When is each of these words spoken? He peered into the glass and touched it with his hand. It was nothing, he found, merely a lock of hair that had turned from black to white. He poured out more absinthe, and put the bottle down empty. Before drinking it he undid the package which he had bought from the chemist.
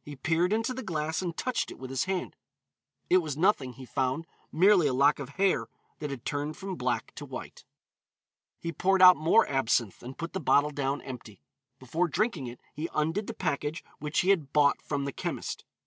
He 0.00 0.16
peered 0.16 0.54
into 0.54 0.72
the 0.72 0.82
glass 0.82 1.20
and 1.20 1.36
touched 1.36 1.70
it 1.70 1.78
with 1.78 1.90
his 1.90 2.04
hand. 2.04 2.34
It 3.10 3.18
was 3.18 3.36
nothing, 3.36 3.74
he 3.74 3.84
found, 3.84 4.26
merely 4.50 4.86
a 4.86 4.94
lock 4.94 5.18
of 5.18 5.28
hair 5.36 5.66
that 5.98 6.08
had 6.08 6.24
turned 6.24 6.56
from 6.56 6.76
black 6.76 7.14
to 7.16 7.26
white. 7.26 7.62
He 8.58 8.72
poured 8.72 9.02
out 9.02 9.18
more 9.18 9.46
absinthe, 9.46 10.02
and 10.02 10.16
put 10.16 10.32
the 10.32 10.40
bottle 10.40 10.70
down 10.70 11.02
empty. 11.02 11.42
Before 11.78 12.08
drinking 12.08 12.46
it 12.46 12.58
he 12.72 12.88
undid 12.94 13.26
the 13.26 13.34
package 13.34 13.84
which 13.98 14.20
he 14.20 14.30
had 14.30 14.50
bought 14.50 14.80
from 14.80 15.04
the 15.04 15.12
chemist. 15.12 15.66